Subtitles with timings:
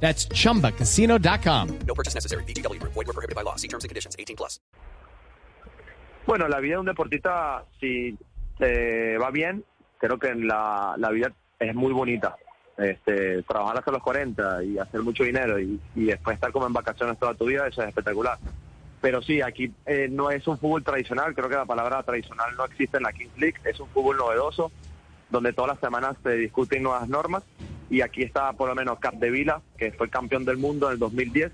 [0.00, 1.78] That's chumbacasino.com.
[1.86, 2.44] No purchase necessary.
[2.44, 2.80] BGW.
[2.82, 3.56] Void were prohibited by law.
[3.56, 4.14] See terms and conditions.
[4.18, 4.60] 18 plus.
[6.26, 8.18] Bueno, la vida de un deportista, si
[8.58, 9.64] te va bien,
[9.98, 12.36] creo que en la, la vida es muy bonita.
[12.76, 16.72] Este, trabajar hasta los 40 y hacer mucho dinero y, y después estar como en
[16.72, 18.38] vacaciones toda tu vida, eso es espectacular.
[19.00, 22.64] Pero sí, aquí eh, no es un fútbol tradicional, creo que la palabra tradicional no
[22.64, 24.72] existe en la Kings League, es un fútbol novedoso,
[25.30, 27.44] donde todas las semanas se discuten nuevas normas
[27.88, 30.94] y aquí está por lo menos Cap de Vila, que fue campeón del mundo en
[30.94, 31.52] el 2010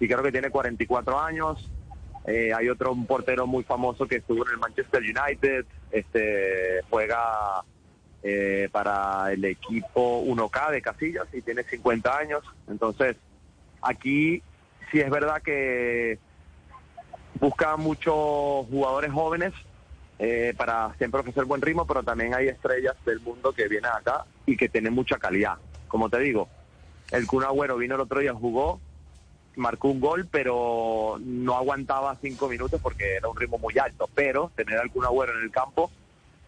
[0.00, 1.70] y creo que tiene 44 años.
[2.26, 7.64] Eh, hay otro portero muy famoso que estuvo en el Manchester United, este juega
[8.22, 12.42] eh, para el equipo 1K de Casillas y tiene 50 años.
[12.68, 13.16] Entonces,
[13.80, 14.42] aquí
[14.90, 16.18] sí es verdad que
[17.38, 19.52] busca muchos jugadores jóvenes
[20.18, 24.26] eh, para siempre ofrecer buen ritmo, pero también hay estrellas del mundo que vienen acá
[24.44, 25.56] y que tienen mucha calidad.
[25.90, 26.48] Como te digo,
[27.10, 28.80] el Kun Agüero vino el otro día, jugó,
[29.56, 34.08] marcó un gol, pero no aguantaba cinco minutos porque era un ritmo muy alto.
[34.14, 35.90] Pero tener al Kun Agüero en el campo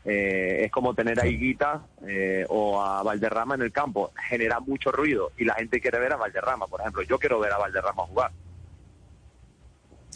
[0.05, 4.12] eh, es como tener a Higuita eh, o a Valderrama en el campo.
[4.29, 7.03] Genera mucho ruido y la gente quiere ver a Valderrama, por ejemplo.
[7.03, 8.31] Yo quiero ver a Valderrama jugar.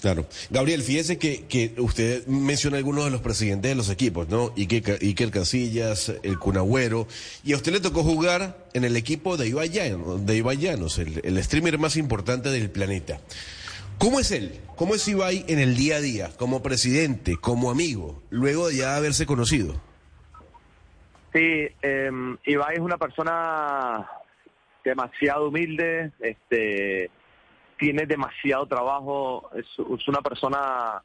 [0.06, 0.24] Claro.
[0.50, 4.52] Gabriel, fíjese que, que usted menciona algunos de los presidentes de los equipos, ¿no?
[4.56, 7.08] Iker, Iker Casillas, el Cunagüero,
[7.42, 11.00] y a usted le tocó jugar en el equipo de Ibai Llanos, de Ibai Llanos
[11.00, 13.18] el, el streamer más importante del planeta.
[13.98, 14.60] ¿Cómo es él?
[14.76, 18.94] ¿Cómo es Ibai en el día a día, como presidente, como amigo, luego de ya
[18.94, 19.74] haberse conocido?
[21.32, 22.10] Sí, eh,
[22.44, 24.08] Ibai es una persona
[24.84, 27.10] demasiado humilde, este
[27.78, 29.66] tiene demasiado trabajo, es,
[30.08, 31.02] una persona,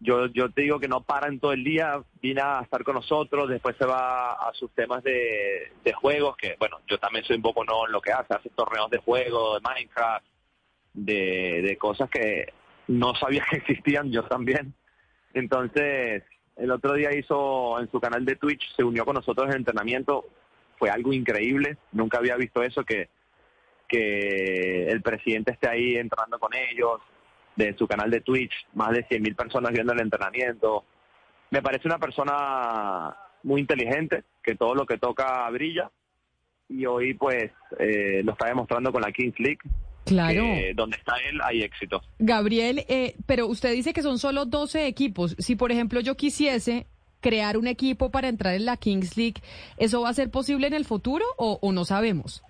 [0.00, 2.94] yo, yo te digo que no para en todo el día, viene a estar con
[2.94, 7.36] nosotros, después se va a sus temas de, de juegos, que bueno, yo también soy
[7.36, 10.26] un poco no en lo que hace, hace torneos de juego, de Minecraft,
[10.94, 12.52] de, de cosas que
[12.88, 14.74] no sabía que existían, yo también.
[15.34, 16.24] Entonces,
[16.56, 20.26] el otro día hizo en su canal de Twitch, se unió con nosotros en entrenamiento,
[20.78, 23.08] fue algo increíble, nunca había visto eso que
[23.88, 27.00] que el presidente esté ahí entrando con ellos,
[27.58, 30.84] de su canal de Twitch, más de 100.000 personas viendo el entrenamiento.
[31.50, 35.90] Me parece una persona muy inteligente, que todo lo que toca brilla,
[36.68, 37.50] y hoy pues
[37.80, 39.58] eh, lo está demostrando con la Kings League.
[40.04, 40.42] Claro.
[40.42, 42.00] Que donde está él hay éxito.
[42.18, 45.34] Gabriel, eh, pero usted dice que son solo 12 equipos.
[45.38, 46.86] Si por ejemplo yo quisiese
[47.20, 49.42] crear un equipo para entrar en la Kings League,
[49.76, 52.44] ¿eso va a ser posible en el futuro o, o no sabemos?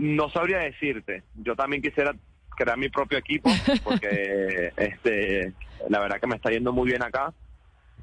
[0.00, 1.24] No sabría decirte.
[1.34, 2.14] Yo también quisiera
[2.56, 3.50] crear mi propio equipo
[3.84, 5.52] porque este
[5.88, 7.34] la verdad que me está yendo muy bien acá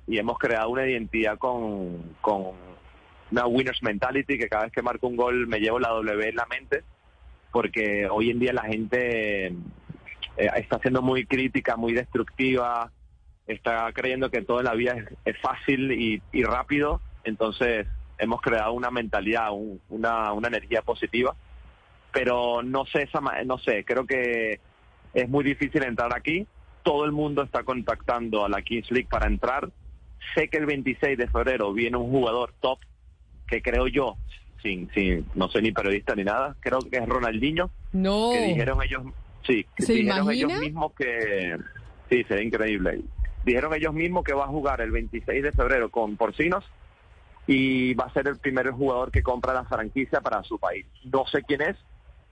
[0.07, 2.53] y hemos creado una identidad con, con
[3.31, 6.35] una winners mentality que cada vez que marco un gol me llevo la W en
[6.35, 6.83] la mente
[7.51, 9.53] porque hoy en día la gente eh,
[10.55, 12.91] está siendo muy crítica, muy destructiva,
[13.47, 17.87] está creyendo que todo en la vida es, es fácil y, y, rápido, entonces
[18.19, 21.35] hemos creado una mentalidad, un, una, una energía positiva
[22.11, 24.59] pero no sé esa no sé creo que
[25.13, 26.45] es muy difícil entrar aquí.
[26.83, 29.69] Todo el mundo está contactando a la Kings League para entrar.
[30.35, 32.79] Sé que el 26 de febrero viene un jugador top
[33.47, 34.17] que creo yo
[34.61, 38.31] sin sin no soy ni periodista ni nada creo que es Ronaldinho no.
[38.33, 39.03] que dijeron ellos
[39.45, 40.47] sí que ¿Se dijeron imagina?
[40.53, 41.57] ellos mismos que
[42.09, 43.01] sí sería increíble.
[43.45, 46.65] Dijeron ellos mismos que va a jugar el 26 de febrero con Porcinos
[47.45, 50.85] y va a ser el primer jugador que compra la franquicia para su país.
[51.05, 51.77] No sé quién es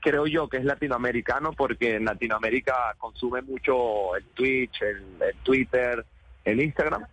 [0.05, 5.03] creo yo que es latinoamericano porque en Latinoamérica consume mucho el Twitch, el,
[5.41, 6.05] Twitter,
[6.43, 7.07] el Instagram,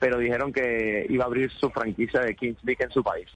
[0.00, 3.28] pero dijeron que iba a abrir su franquicia de Kings League en su país.